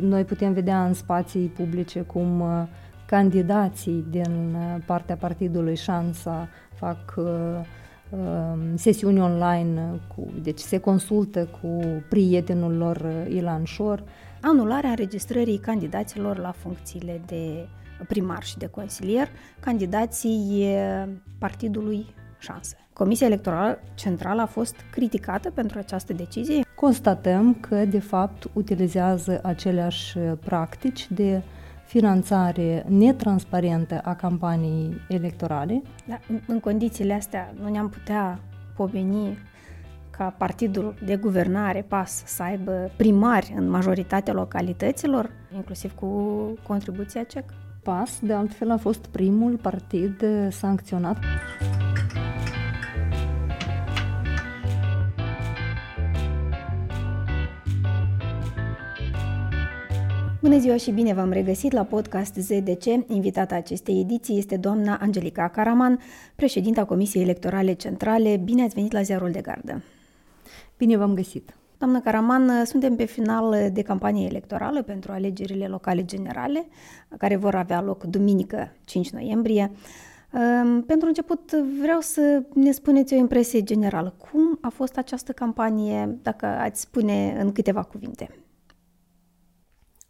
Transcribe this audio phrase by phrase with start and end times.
[0.00, 2.42] noi putem vedea în spații publice cum
[3.06, 7.14] candidații din partea partidului Șansa fac
[8.74, 14.04] sesiuni online, cu, deci se consultă cu prietenul lor Ilan Șor.
[14.40, 17.68] Anularea înregistrării candidaților la funcțiile de
[18.08, 19.28] primar și de consilier,
[19.60, 20.66] candidații
[21.38, 22.06] partidului
[22.38, 22.76] Șanse.
[22.92, 26.60] Comisia Electorală Centrală a fost criticată pentru această decizie.
[26.80, 31.42] Constatăm că, de fapt, utilizează aceleași practici de
[31.86, 35.82] finanțare netransparentă a campaniei electorale.
[36.06, 38.40] Da, în condițiile astea nu ne-am putea
[38.76, 39.38] pomeni
[40.10, 46.08] ca partidul de guvernare PAS să aibă primari în majoritatea localităților, inclusiv cu
[46.66, 47.44] contribuția CEC?
[47.82, 51.16] PAS, de altfel, a fost primul partid sancționat.
[60.42, 62.84] Bună ziua și bine v-am regăsit la podcast ZDC.
[63.06, 65.98] Invitata acestei ediții este doamna Angelica Caraman,
[66.36, 68.36] președinta Comisiei Electorale Centrale.
[68.36, 69.82] Bine ați venit la Ziarul de Gardă.
[70.78, 71.54] Bine v-am găsit.
[71.78, 76.66] Doamnă Caraman, suntem pe final de campanie electorală pentru alegerile locale generale,
[77.18, 79.70] care vor avea loc duminică 5 noiembrie.
[80.86, 84.14] Pentru început vreau să ne spuneți o impresie generală.
[84.30, 88.39] Cum a fost această campanie, dacă ați spune în câteva cuvinte?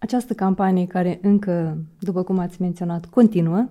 [0.01, 3.69] Această campanie care încă, după cum ați menționat, continuă,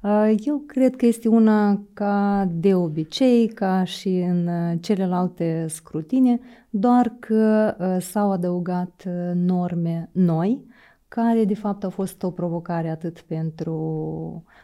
[0.00, 6.40] uh, eu cred că este una ca de obicei, ca și în uh, celelalte scrutine,
[6.70, 10.64] doar că uh, s-au adăugat norme noi,
[11.08, 13.74] care de fapt au fost o provocare atât pentru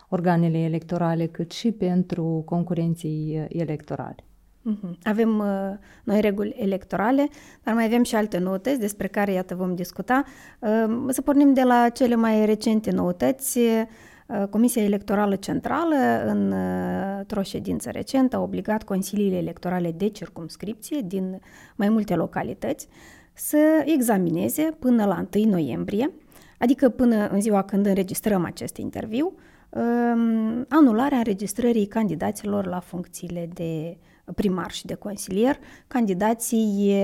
[0.08, 4.25] organele electorale cât și pentru concurenții electorale.
[4.68, 4.98] Mhm.
[5.02, 7.28] Avem uh, noi reguli electorale,
[7.62, 10.24] dar mai avem și alte noutăți despre care, iată, vom discuta.
[10.58, 13.58] Uh, să pornim de la cele mai recente noutăți.
[13.58, 21.40] Uh, Comisia Electorală Centrală, într-o ședință recentă, a obligat consiliile electorale de circumscripție din
[21.76, 22.88] mai multe localități
[23.32, 26.10] să examineze până la 1 noiembrie,
[26.58, 29.34] adică până în ziua când înregistrăm acest interviu,
[29.70, 33.96] um, anularea înregistrării candidaților la funcțiile de
[34.34, 36.94] primar și de consilier, candidații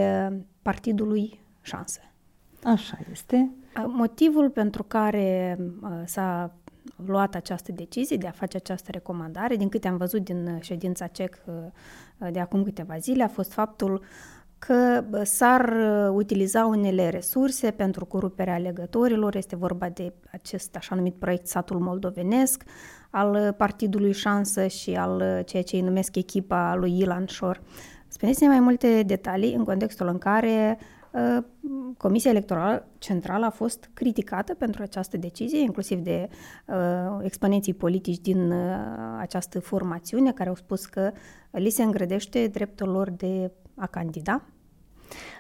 [0.62, 2.12] partidului Șanse.
[2.62, 3.50] Așa este.
[3.86, 5.58] Motivul pentru care
[6.04, 6.54] s-a
[7.06, 11.44] luat această decizie de a face această recomandare, din câte am văzut din ședința CEC
[12.30, 14.04] de acum câteva zile, a fost faptul
[14.66, 15.74] că s-ar
[16.12, 19.36] utiliza unele resurse pentru coruperea alegătorilor.
[19.36, 22.62] Este vorba de acest așa numit proiect Satul Moldovenesc,
[23.10, 27.62] al partidului Șansă și al ceea ce îi numesc echipa lui Ilan Șor.
[28.08, 30.78] Spuneți-ne mai multe detalii în contextul în care
[31.10, 31.44] uh,
[31.96, 36.28] Comisia Electorală Centrală a fost criticată pentru această decizie, inclusiv de
[36.66, 36.76] uh,
[37.22, 38.76] exponenții politici din uh,
[39.18, 41.10] această formațiune, care au spus că
[41.50, 44.42] li se îngrădește dreptul lor de a candida.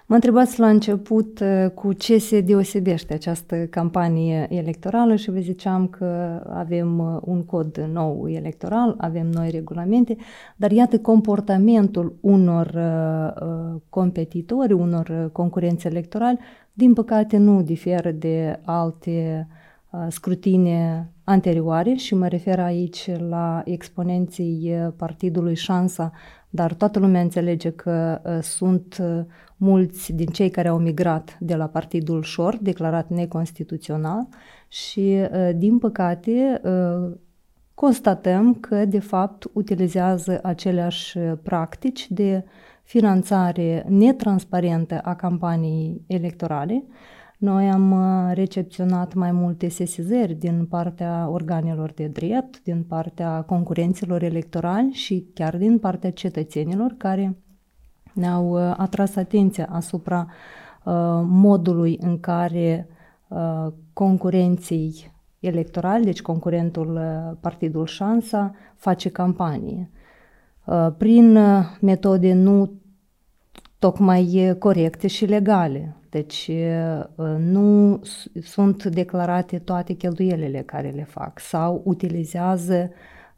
[0.06, 5.86] Mă întrebați la început uh, cu ce se deosebește această campanie electorală și vă ziceam
[5.86, 10.16] că avem uh, un cod nou electoral, avem noi regulamente,
[10.56, 16.38] dar iată comportamentul unor uh, competitori, unor concurenți electorali,
[16.72, 19.48] din păcate nu diferă de alte
[20.08, 26.12] scrutine anterioare și mă refer aici la exponenții partidului Șansa,
[26.50, 29.02] dar toată lumea înțelege că sunt
[29.62, 34.28] mulți din cei care au migrat de la Partidul Șor, declarat neconstituțional
[34.68, 37.12] și, uh, din păcate, uh,
[37.74, 42.44] constatăm că, de fapt, utilizează aceleași practici de
[42.82, 46.84] finanțare netransparentă a campaniei electorale.
[47.42, 54.22] Noi am uh, recepționat mai multe sesizări din partea organelor de drept, din partea concurenților
[54.22, 57.36] electorali și chiar din partea cetățenilor care
[58.12, 60.26] ne-au uh, atras atenția asupra
[60.84, 60.92] uh,
[61.24, 62.88] modului în care
[63.28, 67.00] uh, concurenții electorali, deci concurentul
[67.40, 69.90] Partidul Șansa, face campanie.
[70.96, 71.38] Prin
[71.80, 72.72] metode nu
[73.78, 75.96] tocmai corecte și legale.
[76.12, 76.50] Deci
[77.38, 78.00] nu
[78.42, 82.90] sunt declarate toate cheltuielile care le fac sau utilizează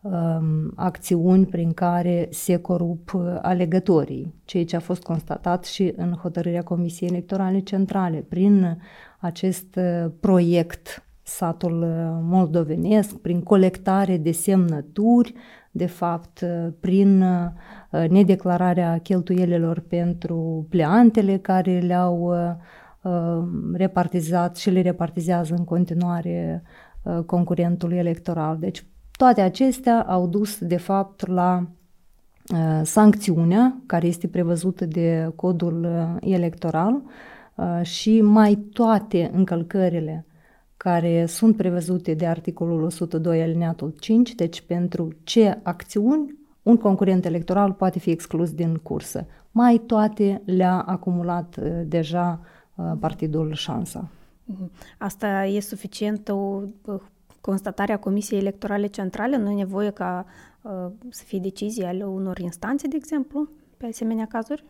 [0.05, 6.13] um, acțiuni prin care se corup uh, alegătorii, ceea ce a fost constatat și în
[6.13, 8.25] hotărârea Comisiei Electorale Centrale.
[8.29, 8.79] Prin
[9.19, 15.35] acest uh, proiect satul uh, moldovenesc, prin colectare de semnături,
[15.77, 16.45] de fapt,
[16.81, 17.25] prin
[18.09, 22.35] nedeclararea cheltuielilor pentru pleantele care le-au
[23.73, 26.63] repartizat și le repartizează în continuare
[27.27, 28.59] concurentul electoral.
[28.59, 28.87] Deci
[29.17, 31.67] toate acestea au dus de fapt la
[32.83, 35.89] sancțiunea care este prevăzută de codul
[36.21, 37.03] electoral
[37.83, 40.27] și mai toate încălcările
[40.85, 47.73] care sunt prevăzute de articolul 102 alineatul 5, deci pentru ce acțiuni un concurent electoral
[47.73, 49.27] poate fi exclus din cursă.
[49.51, 52.41] Mai toate le-a acumulat uh, deja
[52.75, 54.09] uh, partidul Șansa.
[54.45, 54.71] Mhm.
[54.99, 56.63] Asta e suficientă o
[57.41, 59.37] constatare a Comisiei Electorale Centrale?
[59.37, 60.27] Nu e nevoie ca
[60.63, 60.71] uh,
[61.09, 64.65] să fie decizii ale unor instanțe, de exemplu, pe asemenea cazuri?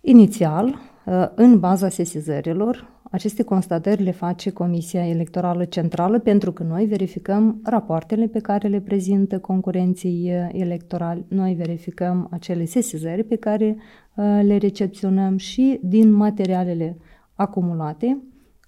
[0.00, 6.84] Inițial, uh, în baza sesizărilor, aceste constatări le face Comisia Electorală Centrală pentru că noi
[6.84, 13.76] verificăm rapoartele pe care le prezintă concurenții uh, electorali, noi verificăm acele sesizări pe care
[13.76, 16.96] uh, le recepționăm și din materialele
[17.34, 18.22] acumulate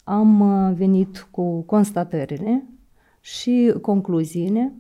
[0.05, 0.43] am
[0.75, 2.65] venit cu constatările
[3.21, 4.73] și concluziile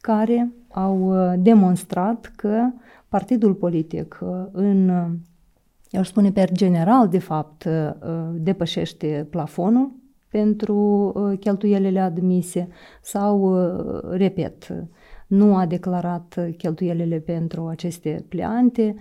[0.00, 2.70] care au demonstrat că
[3.08, 4.18] partidul politic
[4.52, 5.33] în eu
[5.96, 7.90] aș spune per general, de fapt, uh,
[8.34, 9.92] depășește plafonul
[10.28, 10.76] pentru
[11.14, 12.68] uh, cheltuielile admise
[13.02, 14.86] sau, uh, repet,
[15.26, 18.94] nu a declarat cheltuielile pentru aceste pleante,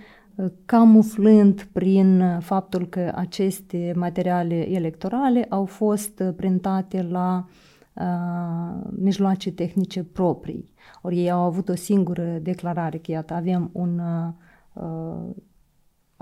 [0.66, 7.46] camuflând prin faptul că aceste materiale electorale au fost printate la
[7.94, 10.70] uh, mijloace tehnice proprii.
[11.02, 14.02] Ori ei au avut o singură declarare că, iată, avem un
[14.74, 15.36] uh,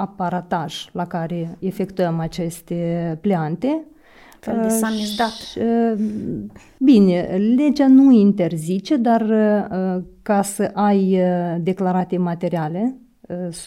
[0.01, 3.86] aparataj la care efectuăm aceste pleante.
[4.39, 5.31] Fel de samizdat.
[5.57, 6.06] Uh,
[6.80, 7.21] bine,
[7.56, 12.95] legea nu interzice, dar uh, ca să ai uh, declarate materiale,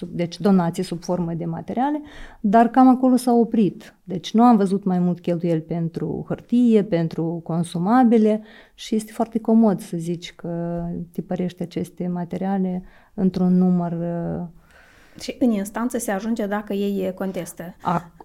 [0.08, 2.02] deci donații sub formă de materiale,
[2.40, 3.96] dar cam acolo s-a oprit.
[4.04, 8.42] Deci nu am văzut mai mult cheltuieli pentru hârtie, pentru consumabile
[8.74, 10.82] și este foarte comod să zici că
[11.12, 12.82] tipărești aceste materiale
[13.14, 14.46] într-un număr uh,
[15.20, 17.74] și în instanță se ajunge dacă ei contestă.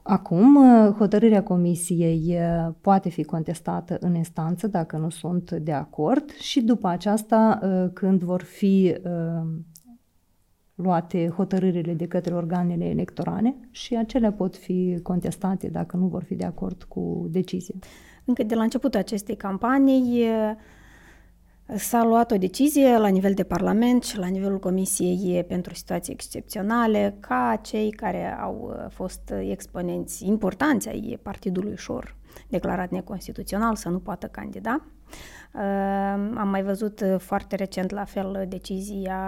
[0.03, 0.57] Acum,
[0.97, 2.37] hotărârea comisiei
[2.81, 7.59] poate fi contestată în instanță dacă nu sunt de acord și după aceasta,
[7.93, 8.95] când vor fi
[10.75, 16.35] luate hotărârile de către organele electorale și acelea pot fi contestate dacă nu vor fi
[16.35, 17.75] de acord cu decizia.
[18.25, 20.25] Încă de la începutul acestei campanii,
[21.75, 27.17] S-a luat o decizie la nivel de Parlament și la nivelul Comisiei pentru situații excepționale
[27.19, 32.15] ca cei care au uh, fost exponenți importanți ai Partidului Șor
[32.47, 34.85] declarat neconstituțional să nu poată candida.
[35.53, 35.61] Uh,
[36.35, 39.19] am mai văzut uh, foarte recent la fel decizia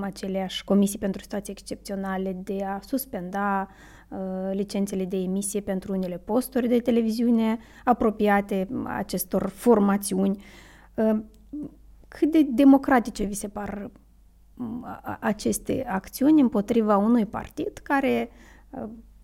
[0.00, 3.68] aceleași comisii pentru situații excepționale de a suspenda
[4.52, 10.42] licențele de emisie pentru unele posturi de televiziune apropiate acestor formațiuni
[12.12, 13.90] cât de democratice vi se par
[15.20, 18.30] aceste acțiuni împotriva unui partid care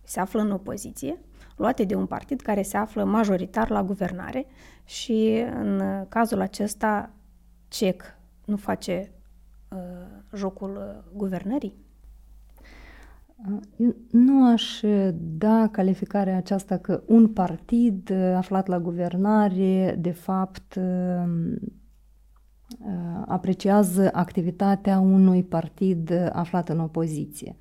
[0.03, 1.19] se află în opoziție,
[1.55, 4.45] luate de un partid care se află majoritar la guvernare
[4.85, 7.11] și în cazul acesta
[7.67, 8.03] CEC
[8.45, 9.11] nu face
[9.69, 9.77] uh,
[10.35, 11.75] jocul guvernării?
[14.11, 14.79] Nu aș
[15.37, 21.78] da calificarea aceasta că un partid aflat la guvernare, de fapt, Uh,
[23.25, 27.55] apreciază activitatea unui partid aflat în opoziție.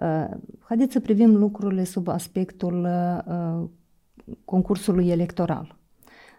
[0.00, 3.68] Uh, haideți să privim lucrurile sub aspectul uh,
[4.44, 5.78] concursului electoral.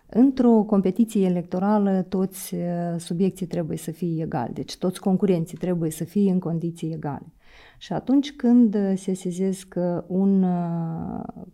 [0.06, 2.56] Într-o competiție electorală, toți
[2.98, 7.34] subiecții trebuie să fie egali, deci toți concurenții trebuie să fie în condiții egale.
[7.78, 10.46] Și atunci când se sezez că un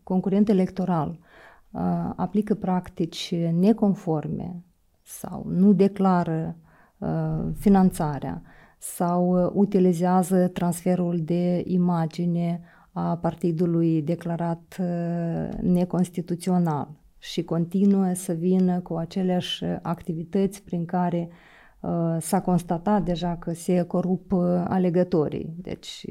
[0.04, 1.20] concurent electoral
[2.16, 4.64] aplică practici neconforme
[5.08, 6.56] sau nu declară
[6.98, 8.42] uh, finanțarea
[8.78, 12.62] sau uh, utilizează transferul de imagine
[12.92, 21.30] a partidului declarat uh, neconstituțional și continuă să vină cu aceleași activități prin care
[21.80, 25.54] uh, s-a constatat deja că se corup uh, alegătorii.
[25.62, 26.06] Deci,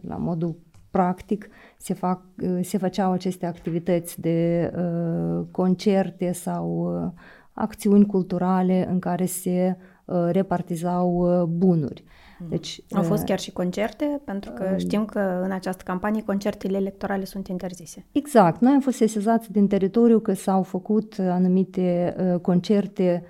[0.00, 0.56] la modul
[0.90, 7.12] practic, se, fac, uh, se făceau aceste activități de uh, concerte sau uh,
[7.52, 12.04] acțiuni culturale în care se uh, repartizau uh, bunuri.
[12.38, 12.50] Mhm.
[12.50, 16.76] Deci, Au fost uh, chiar și concerte, pentru că știm că în această campanie concertele
[16.76, 18.06] electorale sunt interzise.
[18.12, 18.60] Exact.
[18.60, 23.24] Noi am fost sesizați din teritoriu că s-au făcut anumite concerte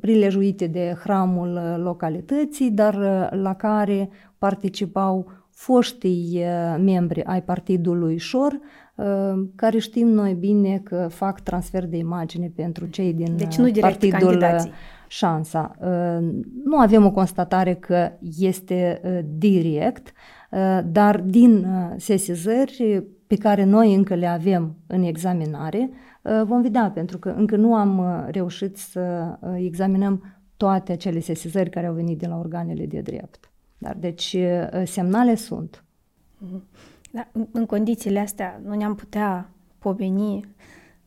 [0.00, 2.94] prilejuite de hramul localității, dar
[3.30, 4.08] la care
[4.38, 6.44] participau foștii
[6.78, 8.60] membri ai partidului Șor,
[9.54, 14.18] care știm noi bine că fac transfer de imagine pentru cei din deci nu partidul
[14.18, 14.70] candidații.
[15.08, 15.76] Șansa.
[16.64, 19.00] Nu avem o constatare că este
[19.38, 20.12] direct,
[20.84, 25.90] dar din sesizări pe care noi încă le avem în examinare,
[26.44, 31.94] vom vedea, pentru că încă nu am reușit să examinăm toate acele sesizări care au
[31.94, 33.50] venit de la organele de drept.
[33.78, 34.36] Dar deci
[34.84, 35.84] semnale sunt.
[36.38, 36.62] Mhm.
[37.14, 40.54] Da, în condițiile astea nu ne-am putea pomeni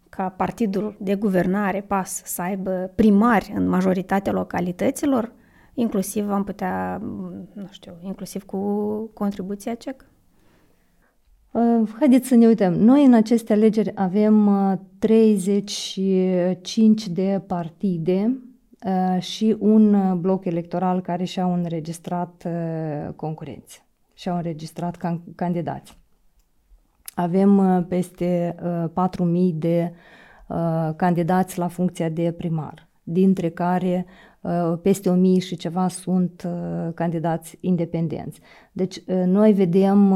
[0.09, 5.31] ca partidul de guvernare, PAS, să aibă primari în majoritatea localităților,
[5.73, 6.97] inclusiv am putea,
[7.53, 8.59] nu știu, inclusiv cu
[9.13, 10.05] contribuția CEC?
[11.51, 12.73] Uh, haideți să ne uităm.
[12.73, 14.49] Noi în aceste alegeri avem
[14.99, 18.41] 35 uh, de partide
[18.85, 22.47] uh, și un bloc electoral care și-au înregistrat
[23.15, 23.86] concurenți
[24.17, 25.97] și-au înregistrat can- candidați.
[27.15, 28.55] Avem uh, peste
[28.89, 29.93] 4.000 uh, de
[30.47, 34.05] uh, candidați la funcția de primar, dintre care
[34.81, 36.47] peste 1.000 și ceva sunt
[36.93, 38.39] candidați independenți.
[38.71, 40.09] Deci noi vedem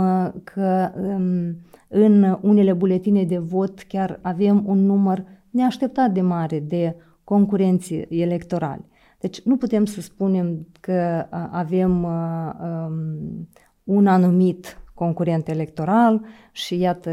[0.43, 6.95] că um, în unele buletine de vot chiar avem un număr neașteptat de mare de
[7.23, 8.85] concurenți electorali.
[9.19, 13.47] Deci nu putem să spunem că avem um,
[13.83, 17.11] un anumit concurent electoral și iată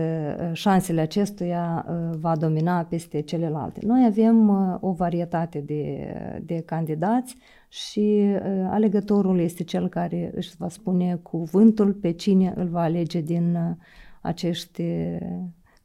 [0.52, 3.80] șansele acestuia uh, va domina peste celelalte.
[3.82, 7.36] Noi avem uh, o varietate de, de candidați
[7.68, 13.20] și uh, alegătorul este cel care își va spune cuvântul pe cine îl va alege
[13.20, 13.76] din
[14.20, 14.82] acești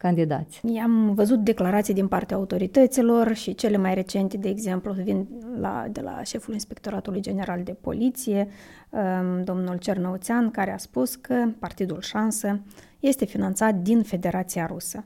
[0.04, 0.62] candidați.
[0.84, 5.28] Am văzut declarații din partea autorităților și cele mai recente, de exemplu, vin
[5.60, 8.48] la, de la șeful Inspectoratului General de Poliție,
[8.90, 12.60] um, domnul Cernăuțean, care a spus că Partidul Șansă
[13.00, 15.06] este finanțat din Federația Rusă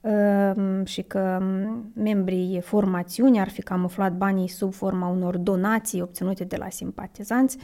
[0.00, 6.44] um, și că um, membrii formațiunii ar fi camuflat banii sub forma unor donații obținute
[6.44, 7.58] de la simpatizanți,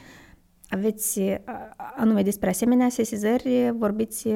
[0.69, 1.21] aveți
[1.97, 4.29] anume despre asemenea sesizări, vorbiți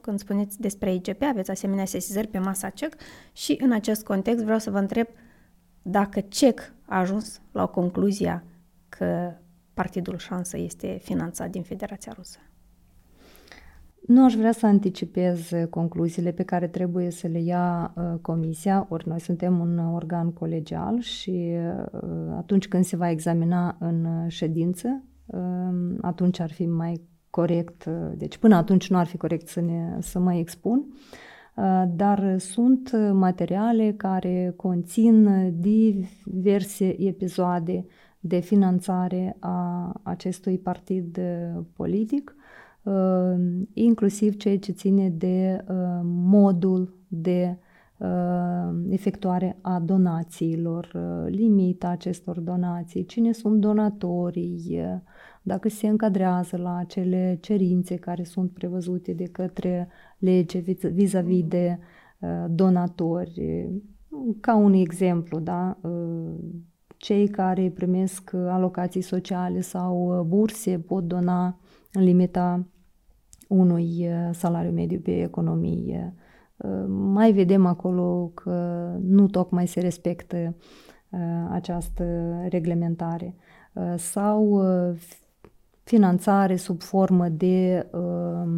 [0.00, 2.94] când spuneți despre IGP, aveți asemenea sesizări pe masa CEC
[3.32, 5.06] și în acest context vreau să vă întreb
[5.82, 8.44] dacă CEC a ajuns la o concluzia
[8.88, 9.32] că
[9.74, 12.38] Partidul Șansă este finanțat din Federația Rusă.
[14.06, 19.08] Nu aș vrea să anticipez concluziile pe care trebuie să le ia uh, comisia, ori
[19.08, 25.11] noi suntem un organ colegial și uh, atunci când se va examina în ședință, Ehm,
[26.00, 29.96] atunci ar fi mai corect, uh, deci până atunci nu ar fi corect să, ne,
[30.00, 30.86] să mă expun,
[31.56, 35.28] uh, dar sunt materiale care conțin
[35.60, 37.86] diverse episoade
[38.20, 42.36] de finanțare a acestui partid uh, politic,
[43.72, 45.64] inclusiv ceea ce ține de
[46.02, 47.58] modul de
[48.88, 50.92] efectuare a donațiilor,
[51.26, 54.82] limita acestor donații, cine sunt donatorii,
[55.42, 60.58] dacă se încadrează la acele cerințe care sunt prevăzute de către lege
[60.92, 61.78] vis-a-vis de
[62.18, 63.68] uh, donatori.
[64.40, 65.78] Ca un exemplu, da?
[65.80, 66.34] Uh,
[66.96, 71.58] cei care primesc alocații sociale sau uh, burse pot dona
[71.92, 72.66] în limita
[73.48, 76.14] unui salariu mediu pe economie.
[76.88, 78.50] Mai vedem acolo că
[79.00, 80.56] nu tocmai se respectă
[81.50, 82.04] această
[82.48, 83.34] reglementare.
[83.96, 84.62] Sau
[85.92, 88.48] finanțare sub formă de uh,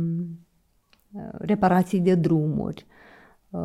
[1.38, 2.86] reparații de drumuri,
[3.50, 3.60] uh,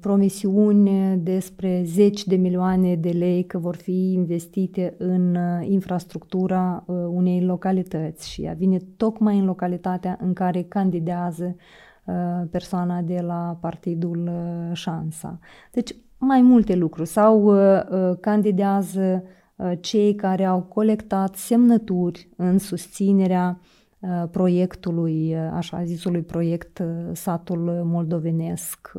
[0.00, 6.96] promisiuni despre zeci de milioane de lei că vor fi investite în uh, infrastructura uh,
[7.08, 11.56] unei localități și ea vine tocmai în localitatea în care candidează
[12.04, 12.14] uh,
[12.50, 15.38] persoana de la partidul uh, Șansa.
[15.72, 19.42] Deci mai multe lucruri sau uh, candidează Uh,
[19.80, 23.60] cei care au colectat semnături în susținerea
[23.98, 26.82] uh, proiectului, uh, așa zisului proiect
[27.12, 28.92] Satul Moldovenesc,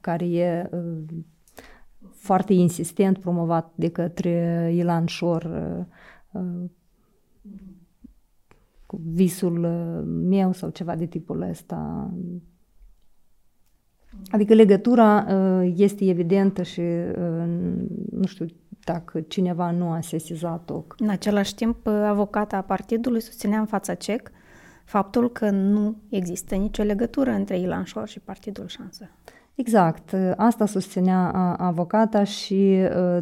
[0.00, 0.70] care e
[2.10, 5.50] foarte insistent promovat de către Ilan Șor
[8.86, 9.58] cu visul
[10.06, 12.10] meu sau ceva de tipul ăsta.
[14.30, 15.26] Adică legătura
[15.74, 16.82] este evidentă și
[18.10, 18.46] nu știu
[18.84, 20.84] dacă cineva nu a sesizat-o.
[20.98, 24.30] În același timp, avocata partidului susținea în fața CEC
[24.84, 29.10] faptul că nu există nicio legătură între Ilan Șor și Partidul Șansă.
[29.58, 33.18] Exact, asta susținea avocata și uh,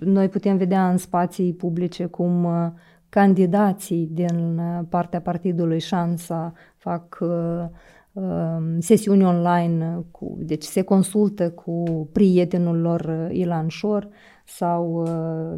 [0.00, 2.66] noi putem vedea în spații publice cum uh,
[3.08, 7.18] candidații din uh, partea partidului Șansa fac
[8.78, 14.08] sesiuni online, cu, deci se consultă cu prietenul lor Ilan Șor
[14.44, 15.06] sau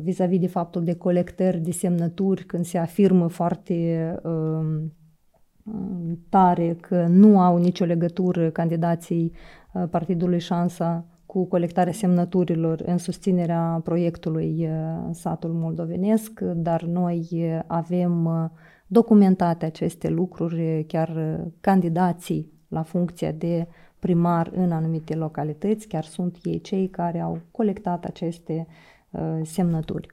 [0.02, 4.14] vis-a-vis de faptul de colectări de semnături când se afirmă foarte
[6.28, 9.32] tare că nu au nicio legătură candidații
[9.90, 14.68] Partidului Șansa cu colectarea semnăturilor în susținerea proiectului
[15.10, 17.28] Satul Moldovenesc, dar noi
[17.66, 18.28] avem
[18.92, 23.66] documentate aceste lucruri, chiar candidații la funcția de
[23.98, 28.66] primar în anumite localități, chiar sunt ei cei care au colectat aceste
[29.42, 30.06] semnături.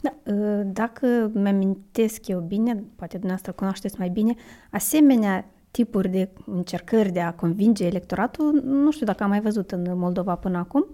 [0.00, 0.32] Da,
[0.64, 4.34] dacă mi-amintesc eu bine, poate dumneavoastră cunoașteți mai bine,
[4.70, 9.98] asemenea tipuri de încercări de a convinge electoratul, nu știu dacă am mai văzut în
[9.98, 10.86] Moldova până acum,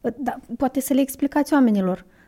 [0.00, 2.19] dar poate să le explicați oamenilor uh,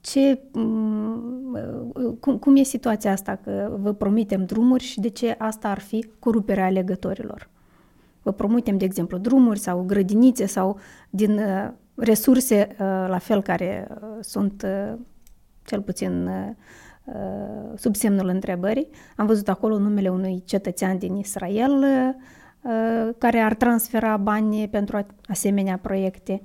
[0.00, 1.58] ce, mm,
[1.94, 5.78] uh, cum, cum e situația asta, că vă promitem drumuri și de ce asta ar
[5.78, 7.50] fi coruperea alegătorilor.
[8.22, 10.78] Vă promitem, de exemplu, drumuri sau grădinițe sau
[11.10, 12.76] din uh, resurse
[13.08, 13.88] la fel care
[14.20, 14.66] sunt
[15.64, 16.28] cel puțin
[17.06, 18.88] Uh, sub semnul întrebării.
[19.16, 21.84] Am văzut acolo numele unui cetățean din Israel
[22.62, 26.42] uh, care ar transfera bani pentru asemenea proiecte.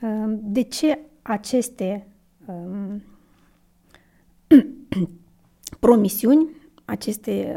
[0.00, 2.06] Uh, de ce aceste
[2.46, 3.02] um,
[5.80, 6.48] promisiuni,
[6.84, 7.56] aceste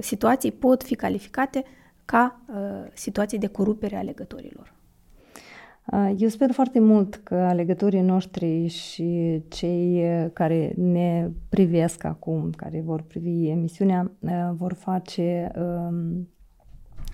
[0.00, 1.64] situații pot fi calificate
[2.04, 2.40] ca
[2.92, 4.74] situații de corupere a legătorilor?
[6.16, 13.02] Eu sper foarte mult că alegătorii noștri și cei care ne privesc acum, care vor
[13.02, 14.10] privi emisiunea,
[14.56, 16.28] vor face um,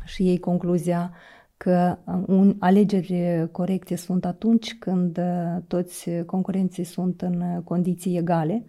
[0.04, 1.12] și ei concluzia
[1.62, 5.20] că un, alegeri corecte sunt atunci când
[5.66, 8.64] toți concurenții sunt în condiții egale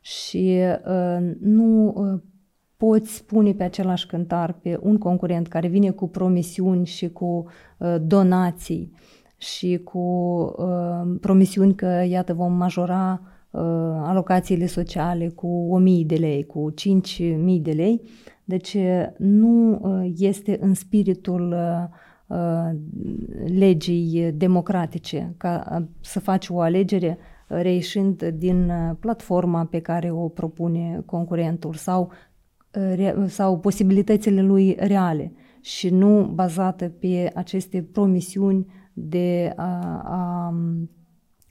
[0.00, 1.94] și uh, nu
[2.76, 7.46] poți pune pe același cântar pe un concurent care vine cu promisiuni și cu
[7.78, 8.92] uh, donații
[9.36, 9.98] și cu
[10.58, 13.20] uh, promisiuni că, iată, vom majora
[13.50, 13.60] uh,
[14.02, 18.02] alocațiile sociale cu 1000 de lei, cu 5000 de lei.
[18.44, 18.76] Deci
[19.16, 22.11] nu uh, este în spiritul uh, uh,
[23.46, 31.02] legii democratice ca uh, să faci o alegere reieșind din platforma pe care o propune
[31.06, 32.10] concurentul sau,
[33.26, 40.54] sau posibilitățile lui reale și nu bazată pe aceste promisiuni de a, a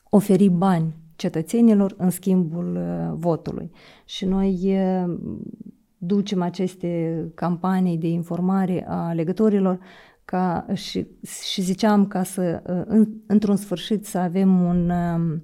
[0.10, 3.72] oferi bani cetățenilor în schimbul uh, votului.
[4.06, 5.17] Și noi uh,
[5.98, 9.80] ducem aceste campanii de informare a legătorilor
[10.32, 11.08] ca și,
[11.52, 15.44] și ziceam ca să, uh, în, într-un sfârșit, să avem un um,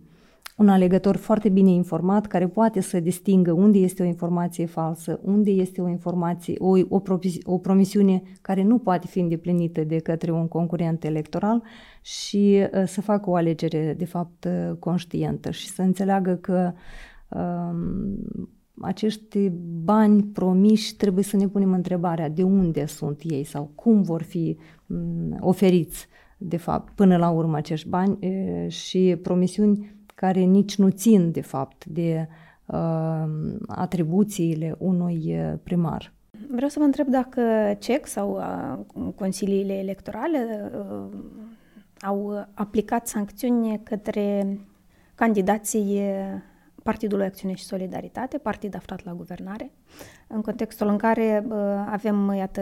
[0.58, 5.52] un alegător foarte bine informat care poate să distingă unde este o informație falsă, unde
[5.52, 7.02] este o informație, o, o,
[7.44, 11.64] o promisiune care nu poate fi îndeplinită de către un concurent electoral
[12.02, 16.74] și uh, să facă o alegere de fapt uh, conștientă și să înțeleagă că
[17.30, 18.50] um,
[18.82, 19.50] acești
[19.84, 24.58] bani promiși trebuie să ne punem întrebarea de unde sunt ei sau cum vor fi
[24.58, 24.66] um,
[25.40, 31.32] oferiți de fapt până la urmă acești bani uh, și promisiuni care nici nu țin,
[31.32, 32.28] de fapt, de
[32.66, 33.24] uh,
[33.68, 36.14] atribuțiile unui uh, primar.
[36.52, 37.42] Vreau să vă întreb dacă
[37.80, 41.18] CEC sau uh, consiliile electorale uh,
[42.02, 44.60] au aplicat sancțiuni către
[45.16, 46.02] candidații
[46.88, 49.72] Partidului Acțiune și Solidaritate, partid aflat la guvernare,
[50.28, 51.56] în contextul în care uh,
[51.90, 52.62] avem, iată,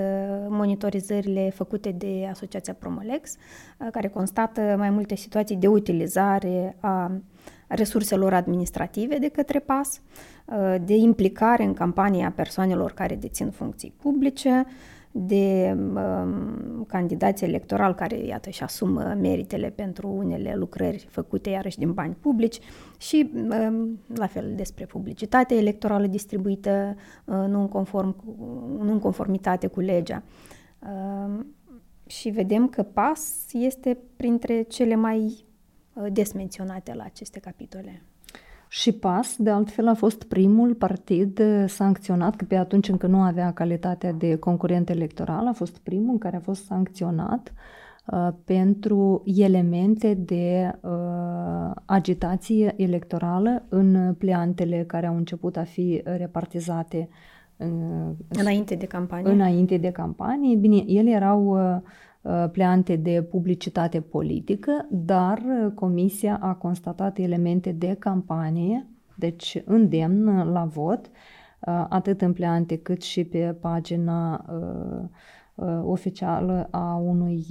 [0.50, 7.12] monitorizările făcute de Asociația Promolex, uh, care constată mai multe situații de utilizare a
[7.68, 10.02] resurselor administrative de către PAS,
[10.46, 14.66] uh, de implicare în campania persoanelor care dețin funcții publice,
[15.18, 21.94] de um, candidați electoral care, iată, și asumă meritele pentru unele lucrări făcute iarăși din
[21.94, 22.60] bani publici
[22.98, 28.16] și, um, la fel, despre publicitate electorală distribuită uh, nu, în conform,
[28.80, 30.24] nu în conformitate cu legea.
[30.80, 31.46] Uh,
[32.06, 35.46] și vedem că PAS este printre cele mai
[35.94, 38.02] uh, desmenționate la aceste capitole.
[38.68, 43.22] Și PAS, de altfel, a fost primul partid uh, sancționat, că pe atunci încă nu
[43.22, 47.54] avea calitatea de concurent electoral, a fost primul care a fost sancționat
[48.06, 50.92] uh, pentru elemente de uh,
[51.86, 57.10] agitație electorală în pleantele care au început a fi repartizate.
[57.12, 57.35] uh,
[58.28, 59.32] înainte de campanie.
[59.32, 60.56] Înainte de campanie.
[60.56, 61.82] Bine, ele erau uh,
[62.26, 70.52] Uh, pleante de publicitate politică, dar uh, Comisia a constatat elemente de campanie, deci îndemn
[70.52, 71.10] la vot,
[71.90, 74.46] atât în pleante cât și pe pagina
[75.84, 77.46] oficială a unui,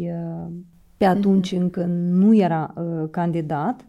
[0.96, 1.60] pe atunci mm-hmm.
[1.60, 2.74] încă nu era
[3.10, 3.84] candidat,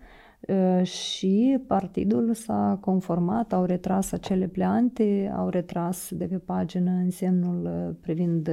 [0.83, 8.49] și partidul s-a conformat, au retras acele pleante, au retras de pe pagină însemnul privind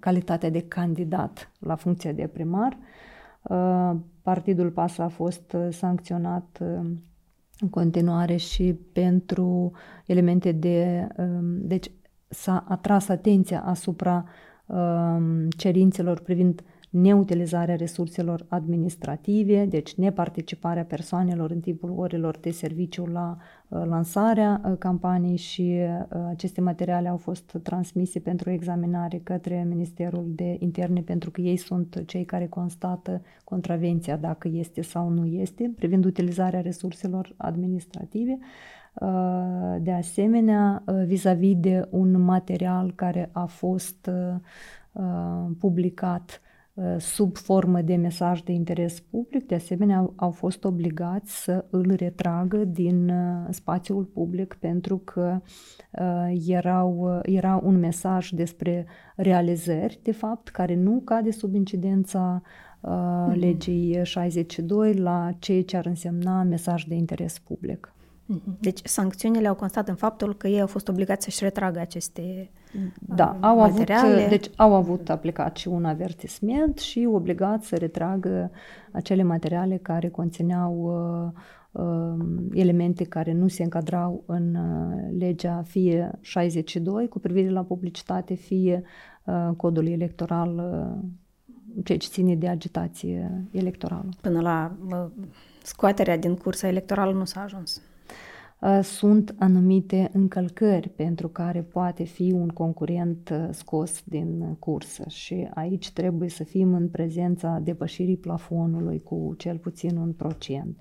[0.00, 2.78] calitatea de candidat la funcția de primar.
[4.22, 6.58] Partidul PAS a fost sancționat
[7.60, 9.72] în continuare și pentru
[10.06, 11.06] elemente de...
[11.42, 11.90] Deci
[12.28, 14.24] s-a atras atenția asupra
[15.56, 16.62] cerințelor privind
[16.94, 23.36] neutilizarea resurselor administrative, deci neparticiparea persoanelor în timpul orelor de serviciu la
[23.68, 30.24] uh, lansarea uh, campaniei și uh, aceste materiale au fost transmise pentru examinare către Ministerul
[30.28, 35.72] de Interne pentru că ei sunt cei care constată contravenția dacă este sau nu este
[35.76, 38.38] privind utilizarea resurselor administrative.
[39.80, 44.10] De asemenea, vis-a-vis de un material care a fost
[45.58, 46.43] publicat Uh,
[46.98, 51.94] sub formă de mesaj de interes public, de asemenea au, au fost obligați să îl
[51.96, 55.40] retragă din uh, spațiul public pentru că
[55.90, 62.42] uh, erau, era un mesaj despre realizări, de fapt, care nu cade sub incidența
[62.80, 63.38] uh, mm-hmm.
[63.38, 67.93] legii 62 la ceea ce ar însemna mesaj de interes public.
[68.26, 68.56] Mhm.
[68.60, 72.50] Deci sancțiunile au constat în faptul că ei au fost obligați să-și retragă aceste
[73.00, 74.14] da, au materiale.
[74.14, 78.50] avut, deci au avut aplicat și un avertisment și obligat să retragă
[78.92, 80.74] acele materiale care conțineau
[81.72, 87.62] uh, uh, elemente care nu se încadrau în uh, legea fie 62 cu privire la
[87.62, 88.82] publicitate, fie
[89.24, 94.08] uh, codul electoral, uh, ceea ce ține de agitație electorală.
[94.20, 95.06] Până la uh,
[95.62, 97.82] scoaterea din cursa electorală nu s-a ajuns.
[98.60, 105.48] Uh, sunt anumite încălcări pentru care poate fi un concurent uh, scos din cursă și
[105.54, 110.78] aici trebuie să fim în prezența depășirii plafonului cu cel puțin un procent,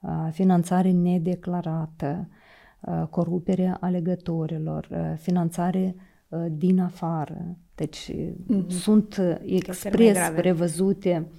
[0.00, 2.28] uh, finanțare nedeclarată,
[3.10, 5.94] coruperea alegătorilor, finanțare
[6.50, 7.56] din afară.
[7.74, 8.66] Deci mm-hmm.
[8.68, 11.30] sunt expres prevăzute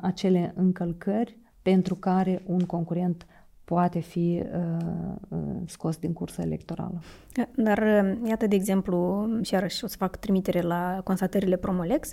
[0.00, 3.26] acele încălcări pentru care un concurent
[3.68, 7.00] poate fi uh, uh, scos din cursa electorală.
[7.56, 12.12] Dar, uh, iată, de exemplu, și iarăși o să fac trimitere la constatările Promolex,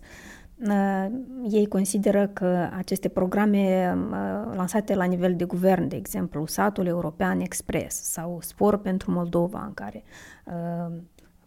[0.68, 1.08] uh,
[1.50, 7.39] ei consideră că aceste programe uh, lansate la nivel de guvern, de exemplu, Satul European
[7.39, 10.04] Express sau Spor pentru Moldova, în care
[10.46, 10.96] uh,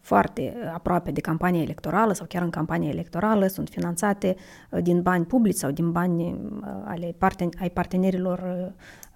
[0.09, 4.35] foarte aproape de campania electorală sau chiar în campania electorală, sunt finanțate
[4.71, 8.39] uh, din bani publici sau din bani uh, ale parten- ai partenerilor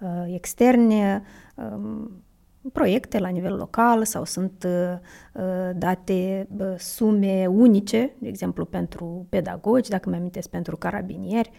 [0.00, 1.22] uh, externe,
[1.54, 2.22] um,
[2.72, 4.66] proiecte la nivel local sau sunt
[5.74, 11.50] date sume unice, de exemplu pentru pedagogi, dacă mi amintesc, pentru carabinieri.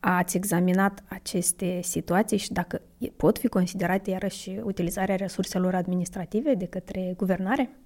[0.00, 2.80] Ați examinat aceste situații și dacă
[3.16, 7.81] pot fi considerate iarăși utilizarea resurselor administrative de către guvernare?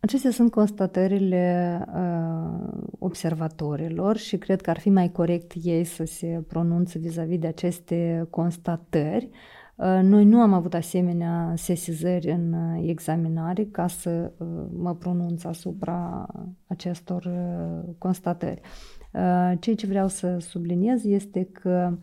[0.00, 6.44] Acestea sunt constatările uh, observatorilor și cred că ar fi mai corect ei să se
[6.48, 9.28] pronunțe vis-a-vis de aceste constatări.
[9.74, 15.44] Uh, noi nu am avut asemenea sesizări în uh, examinare ca să uh, mă pronunț
[15.44, 16.26] asupra
[16.66, 18.60] acestor uh, constatări.
[18.60, 21.98] Uh, ceea ce vreau să subliniez este că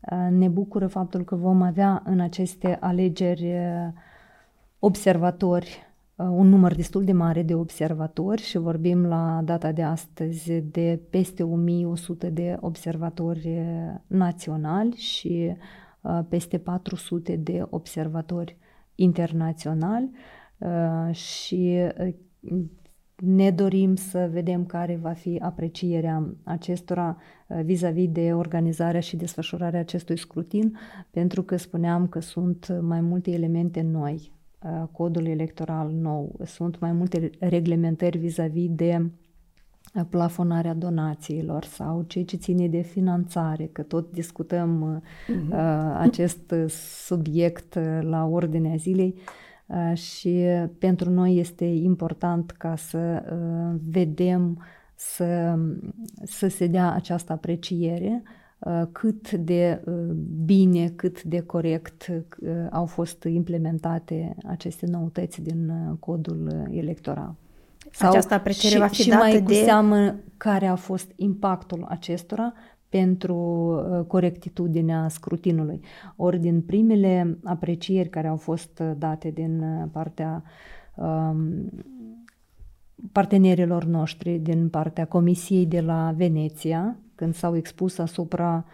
[0.00, 3.92] uh, ne bucură faptul că vom avea în aceste alegeri uh,
[4.78, 5.87] observatori Uh,
[6.18, 11.42] un număr destul de mare de observatori și vorbim la data de astăzi de peste
[11.42, 13.62] 1100 de observatori
[14.06, 15.56] naționali și
[16.00, 18.56] uh, peste 400 de observatori
[18.94, 20.10] internaționali
[20.58, 21.78] uh, și
[23.16, 27.16] ne dorim să vedem care va fi aprecierea acestora
[27.64, 30.78] vis-a-vis de organizarea și desfășurarea acestui scrutin,
[31.10, 34.32] pentru că spuneam că sunt mai multe elemente noi.
[34.32, 34.37] Uh,
[34.92, 36.40] codul electoral nou.
[36.44, 39.00] Sunt mai multe reglementări vis-a-vis de
[39.94, 45.96] uh, plafonarea donațiilor sau ceea ce ține de finanțare, că tot discutăm uh-huh.
[45.96, 46.54] acest
[47.04, 49.14] subiect la ordinea zilei
[49.94, 50.44] și
[50.78, 53.22] pentru noi este important ca să
[53.90, 54.62] vedem
[54.94, 55.58] să,
[56.22, 58.37] să se dea această apreciere Uh,
[58.92, 59.94] cât de uh,
[60.44, 67.34] bine, cât de corect uh, au fost implementate aceste noutăți din codul electoral.
[67.90, 69.42] Sau Această apreciere și, va fi și dată mai de...
[69.42, 72.52] cu seamă care a fost impactul acestora
[72.88, 75.80] pentru uh, corectitudinea scrutinului.
[76.16, 80.42] Ori din primele aprecieri care au fost date din partea
[80.94, 81.70] um,
[83.12, 88.64] partenerilor noștri, din partea Comisiei de la Veneția, când s-au expus asupra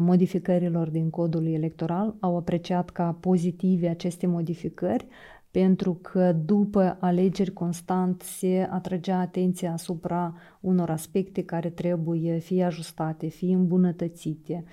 [0.00, 5.06] modificărilor din codul electoral, au apreciat ca pozitive aceste modificări,
[5.50, 13.26] pentru că după alegeri constant se atragea atenția asupra unor aspecte care trebuie fie ajustate,
[13.26, 14.64] fie îmbunătățite,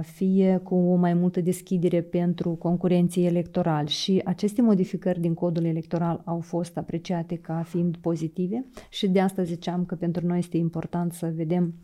[0.00, 3.88] fie cu o mai multă deschidere pentru concurenții electorali.
[3.88, 9.42] Și aceste modificări din codul electoral au fost apreciate ca fiind pozitive și de asta
[9.42, 11.74] ziceam că pentru noi este important să vedem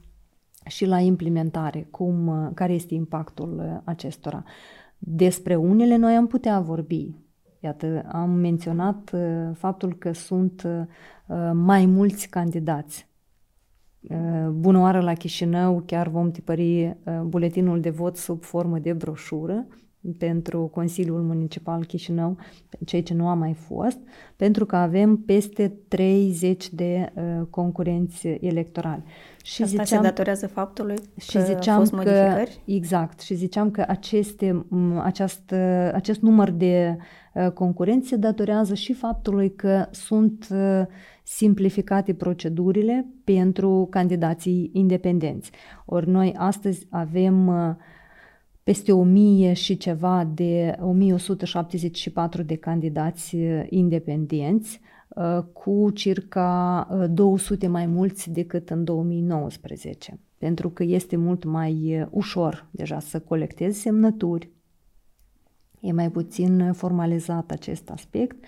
[0.67, 4.45] și la implementare cum, care este impactul acestora.
[4.99, 7.15] Despre unele noi am putea vorbi,
[7.63, 13.09] Iată, am menționat uh, faptul că sunt uh, mai mulți candidați.
[14.01, 19.67] Uh, bună oară la Chișinău, chiar vom tipări buletinul de vot sub formă de broșură
[20.19, 22.37] pentru Consiliul Municipal Chișinău,
[22.85, 23.99] cei ce nu a mai fost,
[24.37, 29.03] pentru că avem peste 30 de uh, concurenți electorali.
[29.43, 32.63] Și Asta ziceam, se datorează faptului și că ziceam au fost modificări?
[32.65, 33.21] Că, exact.
[33.21, 34.67] Și ziceam că aceste,
[35.03, 35.55] aceast,
[35.93, 36.97] acest număr de
[37.35, 40.83] uh, concurenți se datorează și faptului că sunt uh,
[41.23, 45.51] simplificate procedurile pentru candidații independenți.
[45.87, 47.75] Ori noi astăzi avem uh,
[48.63, 57.73] peste 1000 și ceva de 1174 de candidați uh, independenți, uh, cu circa 200 uh,
[57.73, 64.51] mai mulți decât în 2019, pentru că este mult mai ușor deja să colectezi semnături,
[65.81, 68.45] e mai puțin formalizat acest aspect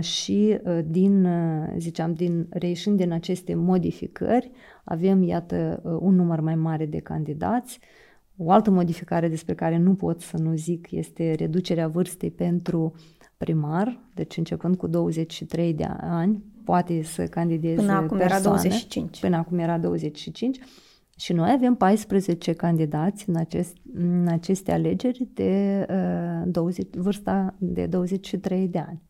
[0.00, 1.28] și din,
[1.76, 4.50] ziceam, din reieșind din aceste modificări,
[4.84, 7.80] avem, iată, un număr mai mare de candidați,
[8.36, 12.94] o altă modificare despre care nu pot să nu zic este reducerea vârstei pentru
[13.36, 19.20] primar, deci începând cu 23 de ani, poate să candideze Până acum persoane, era 25.
[19.20, 20.58] Până acum era 25.
[21.18, 27.86] Și noi avem 14 candidați în, acest, în aceste alegeri de uh, 20, vârsta de
[27.86, 29.02] 23 de ani.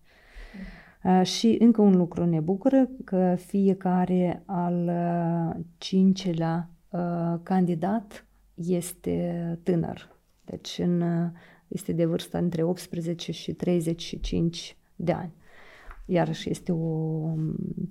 [1.05, 7.01] Uh, și încă un lucru ne bucură că fiecare al uh, cincilea uh,
[7.43, 8.26] candidat
[8.57, 10.17] este tânăr.
[10.45, 11.03] Deci în,
[11.69, 15.33] este de vârstă între 18 și 35 de ani.
[16.05, 17.35] Iarăși este o,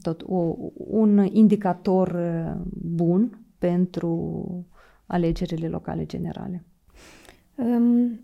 [0.01, 2.19] tot o, un indicator
[2.73, 4.65] bun pentru
[5.06, 6.63] alegerile locale generale.
[7.56, 8.19] Um,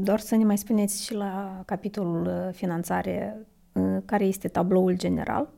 [0.00, 3.46] doar să ne mai spuneți și la capitolul finanțare
[4.04, 5.52] care este tabloul general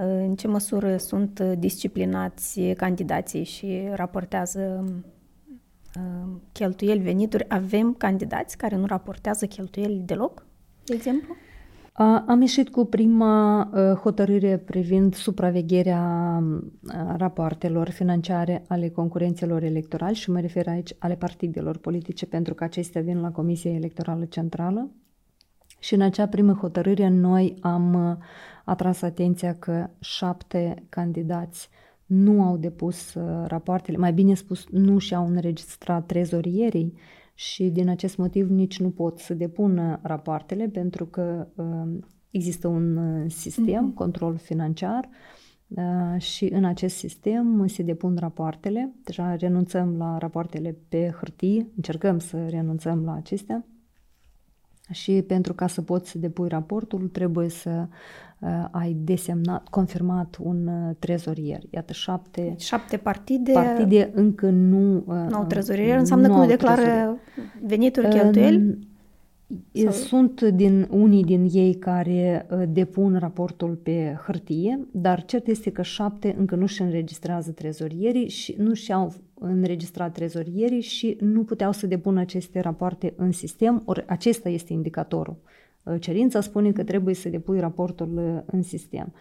[0.00, 4.84] în ce măsură sunt disciplinați candidații și raportează
[6.52, 10.46] cheltuieli, venituri, avem candidați care nu raportează cheltuieli deloc,
[10.84, 11.34] de exemplu?
[12.26, 13.68] Am ieșit cu prima
[14.02, 16.42] hotărâre privind supravegherea
[17.16, 23.02] rapoartelor financiare ale concurențelor electorali și mă refer aici ale partidelor politice pentru că acestea
[23.02, 24.90] vin la Comisia Electorală Centrală.
[25.78, 28.18] Și în acea primă hotărâre noi am
[28.64, 31.68] atras atenția că șapte candidați
[32.08, 36.94] nu au depus uh, rapoartele, mai bine spus, nu și-au înregistrat trezorierii
[37.34, 41.98] și din acest motiv nici nu pot să depună rapoartele pentru că uh,
[42.30, 43.94] există un uh, sistem, mm-hmm.
[43.94, 45.08] control financiar,
[46.18, 48.94] și în acest sistem se depun rapoartele.
[49.04, 53.66] Deja renunțăm la rapoartele pe hârtie, încercăm să renunțăm la acestea.
[54.90, 57.86] Și pentru ca să poți să depui raportul, trebuie să
[58.38, 61.60] uh, ai desemnat, confirmat un uh, trezorier.
[61.70, 66.46] Iată, șapte, șapte partide, partide încă nu, uh, nu au trezorier, înseamnă nu că nu
[66.46, 67.18] declară trezorier.
[67.62, 68.78] venituri, cheltuieli?
[69.72, 69.92] Sau...
[69.92, 75.82] Sunt din unii din ei care uh, depun raportul pe hârtie, dar cert este că
[75.82, 81.86] șapte încă nu și înregistrează trezorierii și nu și-au înregistrat trezorierii și nu puteau să
[81.86, 85.36] depună aceste rapoarte în sistem, ori acesta este indicatorul.
[85.82, 89.12] Uh, cerința spune că trebuie să depui raportul uh, în sistem.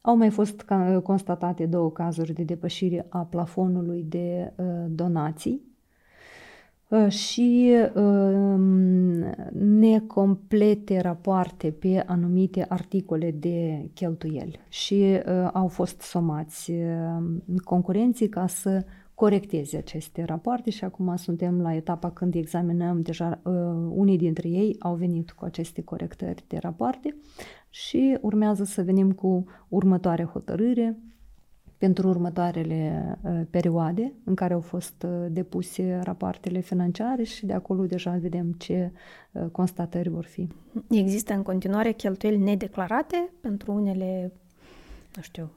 [0.00, 0.64] Au mai fost
[1.02, 4.52] constatate două cazuri de depășire a plafonului de
[4.88, 5.72] donații
[6.92, 16.70] Uh, și um, necomplete rapoarte pe anumite articole de cheltuieli și uh, au fost somați
[16.70, 17.22] uh,
[17.64, 18.84] concurenții ca să
[19.22, 23.40] corecteze aceste rapoarte și acum suntem la etapa când examinăm deja
[23.88, 27.16] unii dintre ei au venit cu aceste corectări de rapoarte
[27.70, 30.98] și urmează să venim cu următoarea hotărâre
[31.78, 37.86] pentru următoarele uh, perioade în care au fost uh, depuse rapoartele financiare și de acolo
[37.86, 38.92] deja vedem ce
[39.32, 40.48] uh, constatări vor fi.
[40.90, 44.32] Există în continuare cheltuieli nedeclarate pentru unele,
[45.16, 45.50] nu știu,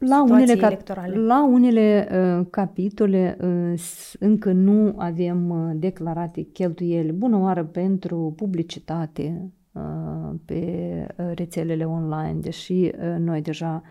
[0.00, 1.16] la unele, electorale.
[1.16, 3.80] la unele uh, capitole uh,
[4.18, 9.52] încă nu avem uh, declarate cheltuieli bună oară pentru publicitate,
[10.44, 13.82] pe rețelele online, deși noi deja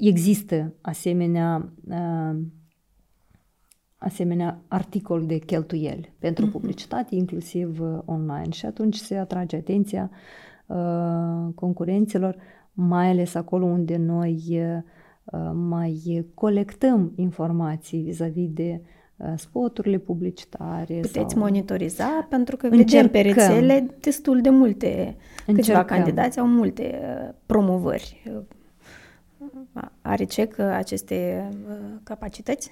[0.00, 1.72] există asemenea
[3.96, 6.52] asemenea articol de cheltuieli pentru mhm.
[6.52, 8.50] publicitate, inclusiv online.
[8.50, 10.10] Și atunci se atrage atenția
[11.54, 12.36] concurenților,
[12.72, 14.60] mai ales acolo unde noi
[15.52, 18.80] mai colectăm informații vis-a-vis de
[19.20, 20.94] Uh, spoturile publicitare.
[21.00, 21.40] Puteți sau...
[21.40, 25.16] monitoriza pentru că vedem pe rețele destul de multe,
[25.46, 25.54] Încercăm.
[25.54, 28.22] câțiva candidați au multe uh, promovări.
[28.34, 31.48] Uh, are CEC aceste
[32.02, 32.70] capacități?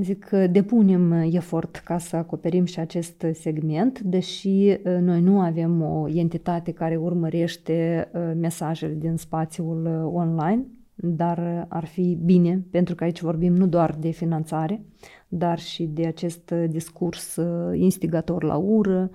[0.00, 6.08] Zic că depunem efort ca să acoperim și acest segment, deși noi nu avem o
[6.08, 10.64] entitate care urmărește mesajele din spațiul online,
[11.00, 14.84] dar ar fi bine, pentru că aici vorbim nu doar de finanțare,
[15.28, 19.10] dar și de acest discurs uh, instigator la ură,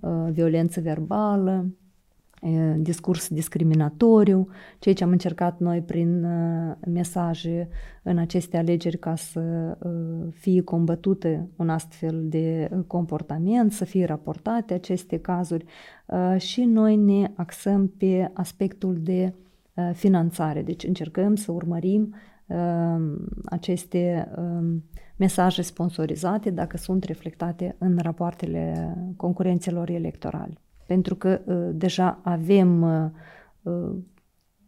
[0.00, 1.66] uh, violență verbală,
[2.42, 6.26] uh, discurs discriminatoriu, ceea ce am încercat noi prin
[6.86, 7.68] mesaje
[8.02, 9.76] în aceste alegeri ca să
[10.32, 15.64] fie combătute un astfel de comportament, să fie raportate aceste cazuri
[16.36, 19.34] și noi ne axăm pe aspectul de
[19.92, 20.62] finanțare.
[20.62, 22.14] Deci încercăm să urmărim
[23.44, 24.28] aceste
[25.16, 30.58] mesaje sponsorizate dacă sunt reflectate în rapoartele concurențelor electorale.
[30.86, 33.10] Pentru că uh, deja avem uh,
[33.62, 33.96] uh,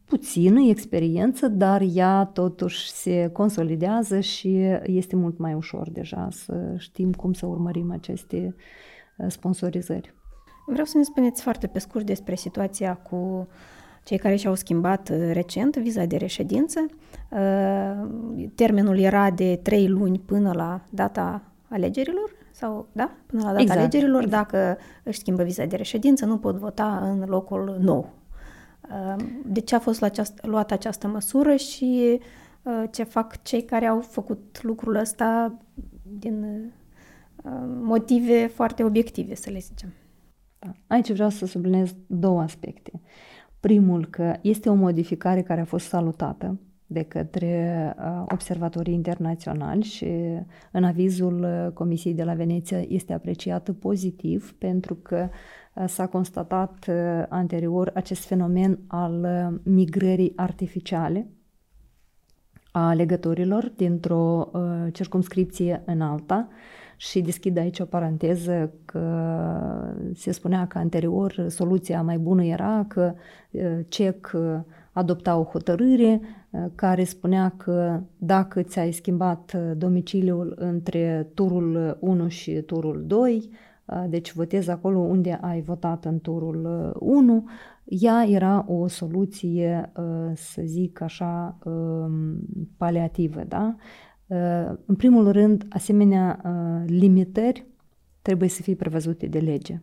[0.05, 7.12] puțină experiență, dar ea totuși se consolidează și este mult mai ușor deja să știm
[7.12, 8.55] cum să urmărim aceste
[9.29, 10.14] sponsorizări.
[10.66, 13.49] Vreau să ne spuneți foarte pe scurt despre situația cu
[14.07, 16.87] cei care și-au schimbat uh, recent viza de reședință.
[17.31, 23.61] Uh, termenul era de trei luni până la data alegerilor sau, da, până la data
[23.61, 23.79] exact.
[23.81, 24.23] alegerilor.
[24.23, 24.51] Exact.
[24.51, 28.11] Dacă își schimbă viza de reședință, nu pot vota în locul nou.
[28.90, 30.05] Uh, de ce a fost
[30.42, 32.21] luată această măsură și
[32.90, 35.59] ce fac cei care au făcut lucrul ăsta
[36.03, 36.71] din
[37.83, 39.92] motive foarte obiective, să le zicem.
[40.59, 40.73] Da.
[40.87, 43.01] Aici vreau să subliniez două aspecte.
[43.67, 50.07] Primul că este o modificare care a fost salutată de către uh, observatorii internaționali și
[50.73, 55.29] în avizul uh, Comisiei de la Veneția este apreciată pozitiv pentru că
[55.75, 56.91] uh, s-a constatat
[57.29, 59.27] anterior acest fenomen al
[59.63, 61.27] migrării artificiale
[62.71, 64.51] a legătorilor dintr-o
[64.93, 66.49] circumscripție în alta
[66.97, 69.01] și deschid aici o paranteză că
[70.15, 73.15] se spunea că anterior soluția mai bună era că
[73.89, 74.33] CEC
[74.93, 76.21] adopta o hotărâre
[76.75, 83.51] care spunea că dacă ți-ai schimbat domiciliul între turul 1 și turul 2,
[84.09, 87.45] deci votezi acolo unde ai votat în turul 1,
[87.85, 89.93] ea era o soluție,
[90.35, 91.59] să zic așa,
[92.77, 93.77] paliativă, da?
[94.27, 97.67] Uh, în primul rând, asemenea uh, limitări
[98.23, 99.83] trebuie să fie prevăzute de lege.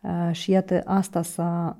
[0.00, 1.76] Uh, și iată, asta s-a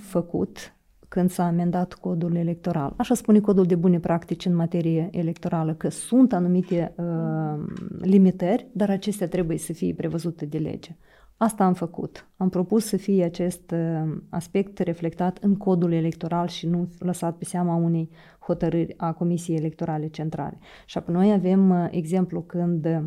[0.00, 0.76] făcut
[1.12, 2.94] când s-a amendat codul electoral.
[2.96, 7.64] Așa spune codul de bune practici în materie electorală, că sunt anumite uh,
[8.00, 10.96] limitări, dar acestea trebuie să fie prevăzute de lege.
[11.36, 12.28] Asta am făcut.
[12.36, 17.44] Am propus să fie acest uh, aspect reflectat în codul electoral și nu lăsat pe
[17.44, 18.10] seama unei
[18.46, 20.58] hotărâri a Comisiei Electorale Centrale.
[20.86, 23.04] Și apoi noi avem uh, exemplu când uh,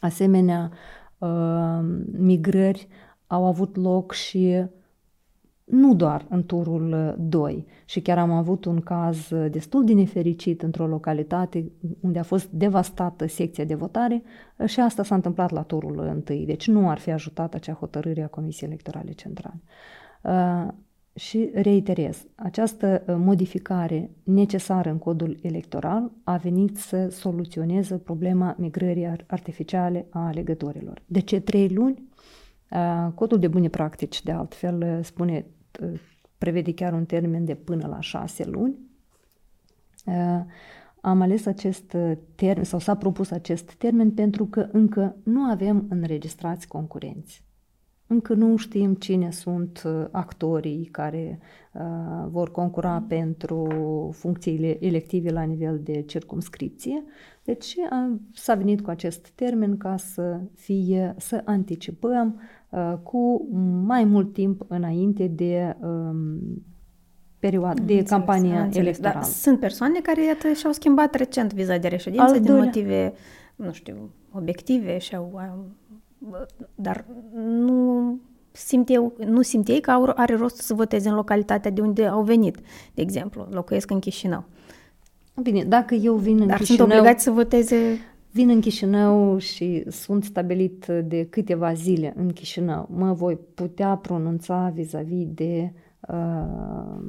[0.00, 0.70] asemenea
[2.12, 2.88] migrări
[3.26, 4.64] au avut loc și
[5.70, 7.54] nu doar în turul 2.
[7.54, 12.22] Uh, și chiar am avut un caz uh, destul de nefericit într-o localitate unde a
[12.22, 14.22] fost devastată secția de votare
[14.56, 16.44] uh, și asta s-a întâmplat la turul 1.
[16.44, 19.60] Deci nu ar fi ajutat acea hotărâre a Comisiei Electorale Centrale.
[21.14, 30.06] Și reiterez, această modificare necesară în codul electoral a venit să soluționeze problema migrării artificiale
[30.10, 31.02] a alegătorilor.
[31.06, 32.08] De ce trei luni?
[33.14, 35.46] Codul de bune practici, de altfel, spune
[36.38, 38.78] prevede chiar un termen de până la șase luni.
[41.00, 41.96] Am ales acest
[42.34, 47.44] termen sau s-a propus acest termen pentru că încă nu avem înregistrați concurenți.
[48.10, 51.38] Încă nu știm cine sunt uh, actorii care
[51.72, 51.80] uh,
[52.28, 53.06] vor concura mm.
[53.06, 53.68] pentru
[54.12, 57.04] funcțiile elective la nivel de circumscripție.
[57.44, 62.40] Deci uh, s-a venit cu acest termen ca să fie, să anticipăm
[62.70, 63.48] uh, cu
[63.84, 66.64] mai mult timp înainte de um,
[67.38, 69.14] perioadă, de înțeles, campania înțeles, electorală.
[69.14, 72.64] Dar sunt persoane care, iată, și-au schimbat recent viza de reședință Al din doilea.
[72.64, 73.12] motive,
[73.56, 75.40] nu știu, obiective și-au
[76.74, 77.04] dar
[77.42, 78.18] nu
[78.52, 82.22] simt eu, nu simt ei că are rost să voteze în localitatea de unde au
[82.22, 82.58] venit,
[82.94, 84.44] de exemplu, locuiesc în Chișinău.
[85.42, 86.86] Bine, dacă eu vin în Dar Chișinău...
[86.86, 87.76] sunt obligați să voteze...
[88.32, 92.88] Vin în Chișinău și sunt stabilit de câteva zile în Chișinău.
[92.92, 95.72] Mă voi putea pronunța vis-a-vis de
[96.08, 97.00] uh,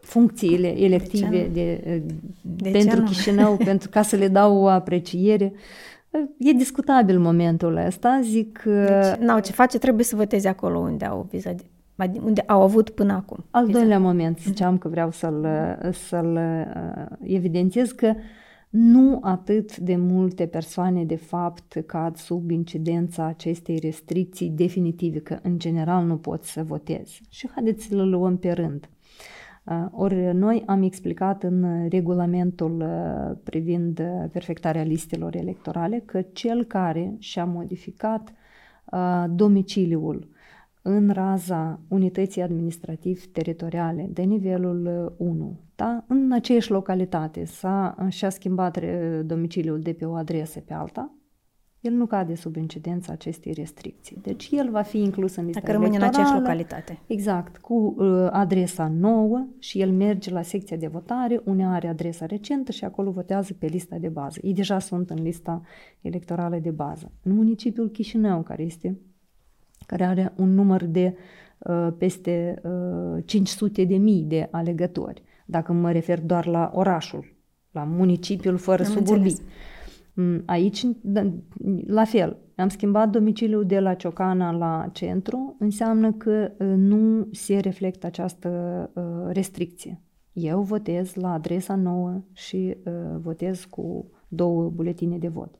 [0.00, 2.02] funcțiile elective de, de,
[2.42, 5.52] de pentru Chișinău, pentru ca să le dau o apreciere.
[6.38, 8.62] E discutabil momentul ăsta, zic...
[8.64, 11.62] Deci, n-au ce face, trebuie să voteze acolo unde au viza de,
[12.24, 13.44] unde au avut până acum.
[13.50, 13.78] Al viza.
[13.78, 15.46] doilea moment, ziceam că vreau să-l,
[15.92, 18.14] să-l uh, evidențiez că
[18.70, 25.58] nu atât de multe persoane, de fapt, cad sub incidența acestei restricții definitive, că în
[25.58, 27.18] general nu pot să voteze.
[27.28, 28.88] Și haideți să le luăm pe rând.
[29.66, 36.64] Uh, ori noi am explicat în regulamentul uh, privind uh, perfectarea listelor electorale că cel
[36.64, 38.32] care și-a modificat
[39.28, 40.28] domiciliul
[40.82, 46.04] în raza unității administrativ-teritoriale de nivelul 1, da?
[46.06, 48.78] în aceeași localitate, s-a, și-a schimbat
[49.24, 51.15] domiciliul de pe o adresă pe alta,
[51.86, 54.18] el nu cade sub incidența acestei restricții.
[54.22, 56.98] Deci el va fi inclus în lista Dacă rămâne în aceeași localitate.
[57.06, 62.26] Exact, cu uh, adresa nouă și el merge la secția de votare, unde are adresa
[62.26, 64.38] recentă și acolo votează pe lista de bază.
[64.42, 65.62] Ei deja sunt în lista
[66.00, 67.12] electorală de bază.
[67.22, 68.98] În municipiul Chișinău, care este
[69.86, 71.16] care are un număr de
[71.58, 72.60] uh, peste
[73.16, 77.34] uh, 500 de mii de alegători, dacă mă refer doar la orașul,
[77.70, 79.30] la municipiul fără Am suburbii.
[79.30, 79.42] Înțeles.
[80.16, 81.32] Mm, aici, da,
[81.86, 87.58] la fel, am schimbat domiciliul de la Ciocana la centru, înseamnă că uh, nu se
[87.58, 88.50] reflectă această
[88.94, 90.00] uh, restricție.
[90.32, 95.54] Eu votez la adresa nouă și uh, votez cu două buletine de vot.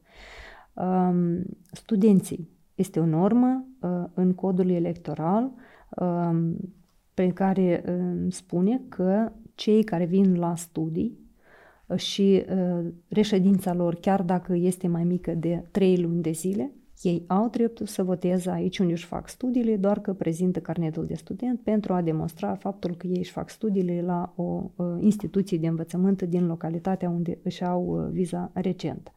[0.75, 1.43] Um,
[1.73, 2.49] studenții.
[2.75, 3.67] Este o normă
[4.15, 5.53] în codul electoral
[5.97, 6.57] um,
[7.15, 7.85] pe care
[8.29, 11.26] spune că cei care vin la studii
[11.95, 16.73] și uh, reședința lor, chiar dacă este mai mică de 3 luni de zile,
[17.03, 21.15] ei au dreptul să voteze aici unde își fac studiile, doar că prezintă carnetul de
[21.15, 25.67] student pentru a demonstra faptul că ei își fac studiile la o uh, instituție de
[25.67, 29.13] învățământ din localitatea unde își au uh, viza recent.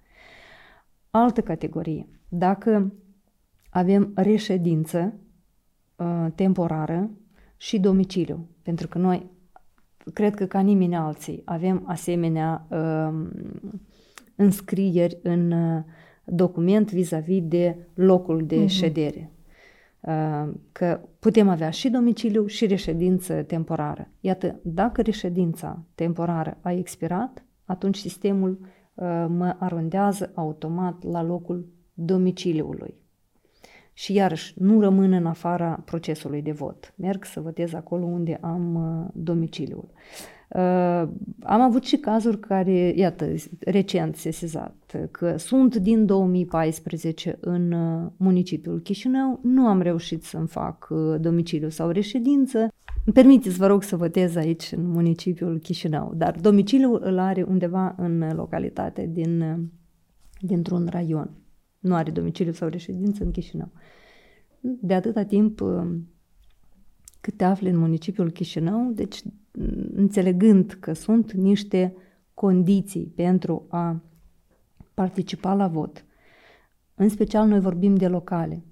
[1.10, 2.08] Altă categorie.
[2.30, 2.94] Dacă
[3.70, 5.14] avem reședință
[5.96, 7.10] uh, temporară
[7.58, 9.30] și domiciliu, pentru că noi
[10.14, 13.28] cred că ca nimeni alții avem asemenea uh,
[14.36, 15.84] înscrieri în uh,
[16.26, 18.68] document vis-a-vis de locul de uh-huh.
[18.68, 19.32] ședere.
[20.00, 24.08] Uh, că putem avea și domiciliu și reședință temporară.
[24.20, 33.00] Iată, dacă reședința temporară a expirat, atunci sistemul uh, mă arondează automat la locul domiciliului
[34.00, 36.94] și iarăși nu rămân în afara procesului de vot.
[36.96, 39.90] Merg să votez acolo unde am uh, domiciliul.
[40.50, 41.08] Uh,
[41.44, 48.80] am avut și cazuri care, iată, recent sesizat, că sunt din 2014 în uh, municipiul
[48.80, 52.60] Chișinău, nu am reușit să-mi fac uh, domiciliu sau reședință.
[53.06, 57.96] Îmi permiteți, vă rog, să votez aici în municipiul Chișinău, dar domiciliul îl are undeva
[57.98, 59.58] în localitate din, uh,
[60.42, 61.39] dintr-un raion
[61.80, 63.72] nu are domiciliu sau reședință în Chișinău.
[64.60, 65.96] De atâta timp uh,
[67.22, 69.22] cât te afli în municipiul Chișinău, deci
[69.94, 71.96] înțelegând că sunt niște
[72.34, 74.02] condiții pentru a
[74.94, 76.06] participa la vot,
[76.96, 78.64] în special noi vorbim de locale,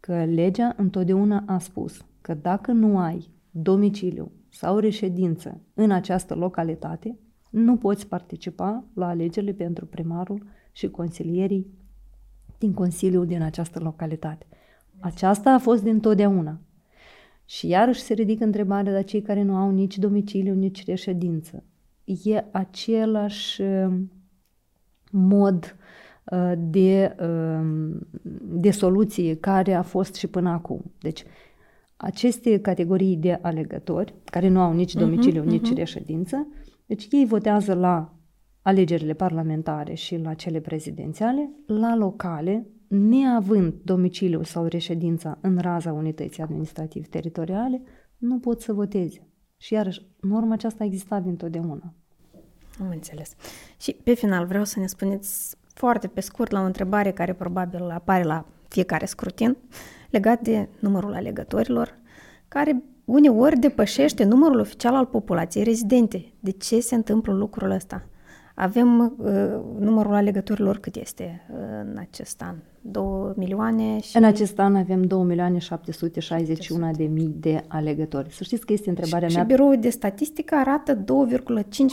[0.00, 7.18] că legea întotdeauna a spus că dacă nu ai domiciliu sau reședință în această localitate,
[7.50, 11.66] nu poți participa la alegerile pentru primarul și consilierii
[12.58, 14.46] din Consiliul din această localitate.
[15.00, 16.60] Aceasta a fost din totdeauna.
[17.44, 21.64] Și iarăși se ridică întrebarea de cei care nu au nici domiciliu, nici reședință.
[22.04, 23.94] E același uh,
[25.10, 25.76] mod
[26.24, 27.96] uh, de, uh,
[28.42, 30.92] de soluție care a fost și până acum.
[31.00, 31.24] Deci,
[31.96, 35.76] aceste categorii de alegători, care nu au nici mhm, domiciliu, uh-huh, nici uh-huh.
[35.76, 36.46] reședință,
[36.86, 38.15] deci ei votează la
[38.66, 46.42] alegerile parlamentare și la cele prezidențiale, la locale, neavând domiciliul sau reședința în raza unității
[46.42, 47.82] administrativ teritoriale,
[48.16, 49.26] nu pot să voteze.
[49.56, 51.94] Și iarăși, norma aceasta a existat dintotdeauna.
[52.80, 53.34] Am înțeles.
[53.80, 57.90] Și pe final vreau să ne spuneți foarte pe scurt la o întrebare care probabil
[57.90, 59.56] apare la fiecare scrutin
[60.10, 61.98] legat de numărul alegătorilor,
[62.48, 66.32] care uneori depășește numărul oficial al populației rezidente.
[66.40, 68.06] De ce se întâmplă lucrul ăsta?
[68.58, 69.32] Avem uh,
[69.78, 72.56] numărul alegătorilor cât este uh, în acest an?
[72.80, 74.16] 2 milioane și...
[74.16, 78.32] În acest an avem 2 milioane 761 de mii de alegători.
[78.32, 79.44] Să știți că este întrebarea și, mea...
[79.44, 81.04] Și Biroul de Statistică arată 2,5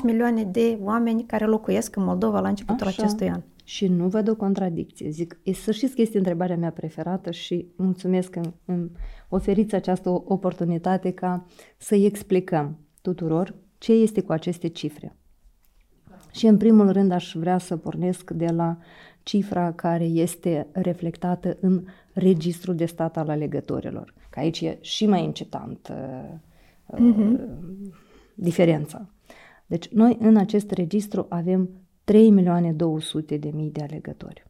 [0.04, 3.04] milioane de oameni care locuiesc în Moldova la începutul Așa.
[3.04, 3.42] acestui an.
[3.64, 5.10] Și nu văd o contradicție.
[5.10, 8.92] Zic, să știți că este întrebarea mea preferată și mulțumesc că îmi
[9.30, 11.46] oferiți această oportunitate ca
[11.78, 15.18] să-i explicăm tuturor ce este cu aceste cifre.
[16.34, 18.78] Și în primul rând aș vrea să pornesc de la
[19.24, 24.14] cifra care este reflectată în registrul de stat al alegătorilor.
[24.30, 26.30] Că aici e și mai incitant uh,
[26.96, 27.40] uh-huh.
[28.34, 29.10] diferența.
[29.66, 31.70] Deci noi în acest registru avem
[32.04, 34.44] 3 milioane 200 de mii de alegători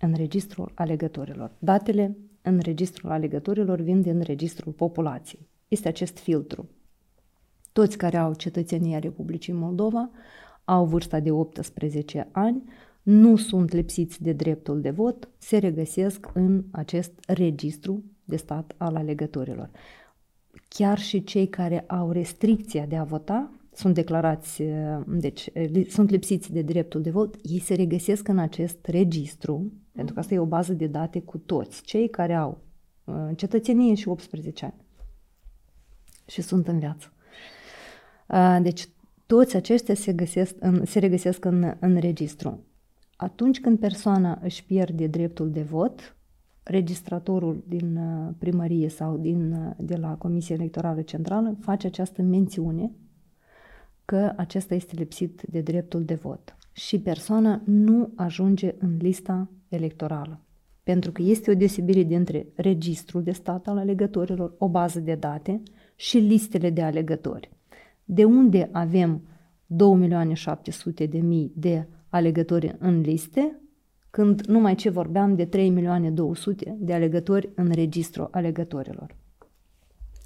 [0.00, 1.50] în registrul alegătorilor.
[1.58, 5.48] Datele în registrul alegătorilor vin din registrul populației.
[5.68, 6.68] Este acest filtru.
[7.72, 10.10] Toți care au cetățenia Republicii Moldova
[10.64, 12.62] au vârsta de 18 ani,
[13.02, 18.96] nu sunt lipsiți de dreptul de vot, se regăsesc în acest registru de stat al
[18.96, 19.70] alegătorilor.
[20.68, 24.62] Chiar și cei care au restricția de a vota sunt declarați,
[25.06, 25.48] deci
[25.88, 30.34] sunt lipsiți de dreptul de vot, ei se regăsesc în acest registru, pentru că asta
[30.34, 32.60] e o bază de date cu toți, cei care au
[33.04, 34.74] uh, cetățenie și 18 ani
[36.26, 37.12] și sunt în viață.
[38.28, 38.88] Uh, deci
[39.32, 42.64] toți aceștia se, găsesc în, se regăsesc în, în registru.
[43.16, 46.16] Atunci când persoana își pierde dreptul de vot,
[46.62, 52.92] registratorul din uh, primărie sau din, uh, de la Comisia Electorală Centrală face această mențiune
[54.04, 60.40] că acesta este lipsit de dreptul de vot și persoana nu ajunge în lista electorală.
[60.82, 65.62] Pentru că este o deosebire dintre registrul de stat al alegătorilor, o bază de date,
[65.96, 67.50] și listele de alegători
[68.04, 69.22] de unde avem
[69.66, 71.20] 2.700.000
[71.54, 73.60] de alegători în liste,
[74.10, 79.16] când numai ce vorbeam de 3.200.000 de alegători în registru alegătorilor.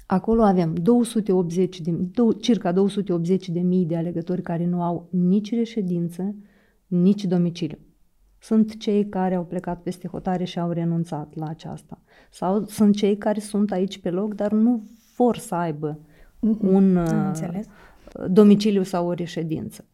[0.05, 1.97] Acolo avem 280 de,
[2.39, 6.35] circa 280 de mii de alegători care nu au nici reședință,
[6.87, 7.77] nici domiciliu.
[8.39, 12.01] Sunt cei care au plecat peste hotare și au renunțat la aceasta.
[12.31, 14.83] Sau sunt cei care sunt aici pe loc, dar nu
[15.15, 16.16] vor să aibă uh-huh.
[16.39, 17.59] Un uh,
[18.27, 19.85] domiciliu sau o reședință.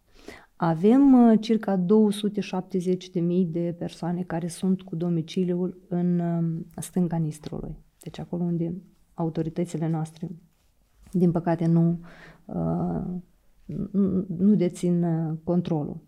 [0.56, 1.86] Avem uh, circa 270.000
[3.48, 8.74] de persoane care sunt cu domiciliul în uh, stânga Nistrului, deci acolo unde
[9.14, 10.30] autoritățile noastre,
[11.12, 12.00] din păcate, nu,
[12.46, 13.02] uh,
[14.38, 16.02] nu dețin uh, controlul.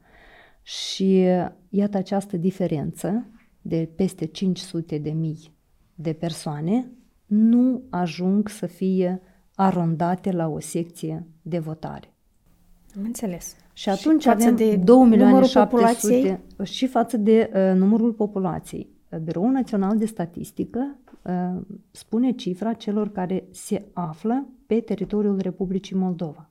[0.62, 3.26] Și uh, iată această diferență
[3.62, 5.54] de peste 500 de mii
[5.96, 6.92] de persoane
[7.26, 9.22] nu ajung să fie
[9.56, 12.14] arondate la o secție de votare.
[12.98, 13.56] Am înțeles.
[13.74, 18.94] Și atunci și avem de 2 milioane 700 și față de uh, numărul populației.
[19.24, 26.50] Biroul Național de Statistică uh, spune cifra celor care se află pe teritoriul Republicii Moldova.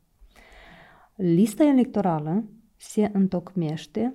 [1.14, 2.44] Lista electorală
[2.76, 4.14] se întocmește,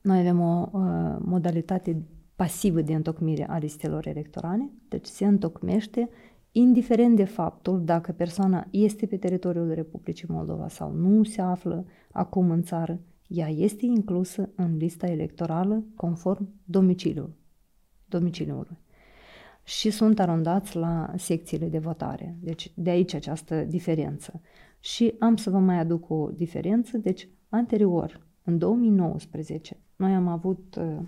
[0.00, 0.80] noi avem o uh,
[1.20, 2.02] modalitate
[2.36, 6.08] pasivă de întocmire a listelor electorale, deci se întocmește
[6.52, 12.50] indiferent de faptul dacă persoana este pe teritoriul Republicii Moldova sau nu se află acum
[12.50, 17.34] în țară, ea este inclusă în lista electorală conform domiciliului.
[18.08, 18.78] domiciliului.
[19.64, 22.36] Și sunt arondați la secțiile de votare.
[22.40, 24.40] Deci de aici această diferență.
[24.80, 26.98] Și am să vă mai aduc o diferență.
[26.98, 30.98] Deci anterior, în 2019, noi am avut uh,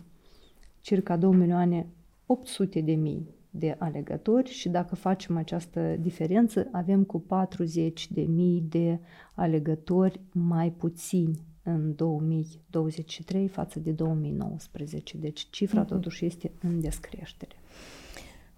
[0.81, 1.87] circa 2 milioane
[2.27, 8.65] 800 de mii de alegători și dacă facem această diferență, avem cu 40 de mii
[8.69, 8.99] de
[9.35, 15.17] alegători mai puțini în 2023 față de 2019.
[15.17, 15.89] Deci cifra uh-huh.
[15.89, 17.55] totuși este în descreștere.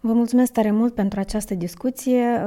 [0.01, 2.39] Vă mulțumesc tare mult pentru această discuție.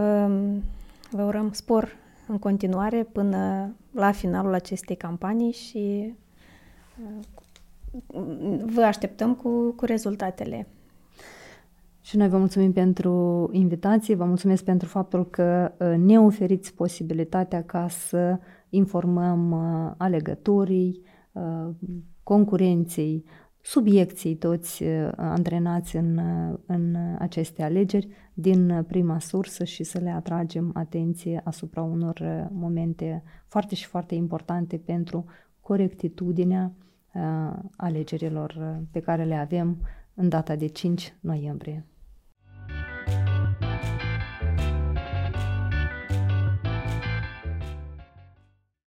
[1.12, 1.96] Vă urăm spor
[2.28, 6.14] în continuare până la finalul acestei campanii și
[7.00, 7.26] uh,
[8.66, 10.68] vă așteptăm cu, cu rezultatele
[12.08, 17.64] și noi vă mulțumim pentru invitație, vă mulțumesc pentru faptul că uh, ne oferiți posibilitatea
[17.64, 18.40] ca să
[18.70, 21.02] informăm uh, alegătorii,
[21.32, 21.70] uh,
[22.24, 23.24] concurenții
[23.62, 24.84] subiecții toți
[25.16, 26.20] antrenați în,
[26.66, 33.76] în aceste alegeri din prima sursă și să le atragem atenție asupra unor momente foarte
[33.76, 35.26] și foarte importante pentru
[35.62, 36.72] corectitudinea
[37.76, 39.78] alegerilor pe care le avem
[40.14, 41.86] în data de 5 noiembrie.